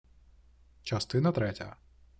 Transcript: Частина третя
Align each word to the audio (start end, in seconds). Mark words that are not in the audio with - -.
Частина 0.83 1.31
третя 1.31 1.75